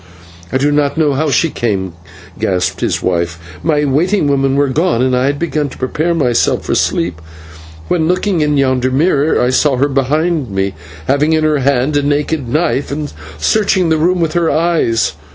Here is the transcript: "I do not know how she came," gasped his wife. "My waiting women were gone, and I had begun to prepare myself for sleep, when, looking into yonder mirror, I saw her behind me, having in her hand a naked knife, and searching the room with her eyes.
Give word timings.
"I 0.51 0.57
do 0.57 0.71
not 0.71 0.97
know 0.97 1.13
how 1.13 1.29
she 1.29 1.51
came," 1.51 1.93
gasped 2.39 2.81
his 2.81 3.03
wife. 3.03 3.37
"My 3.61 3.85
waiting 3.85 4.25
women 4.27 4.55
were 4.55 4.67
gone, 4.67 5.03
and 5.03 5.15
I 5.15 5.25
had 5.27 5.37
begun 5.37 5.69
to 5.69 5.77
prepare 5.77 6.15
myself 6.15 6.65
for 6.65 6.73
sleep, 6.73 7.21
when, 7.87 8.07
looking 8.07 8.41
into 8.41 8.61
yonder 8.61 8.89
mirror, 8.89 9.39
I 9.39 9.51
saw 9.51 9.75
her 9.75 9.87
behind 9.87 10.49
me, 10.49 10.73
having 11.05 11.33
in 11.33 11.43
her 11.43 11.59
hand 11.59 11.95
a 11.97 12.01
naked 12.01 12.49
knife, 12.49 12.91
and 12.91 13.13
searching 13.37 13.89
the 13.89 13.97
room 13.97 14.19
with 14.19 14.33
her 14.33 14.49
eyes. 14.49 15.13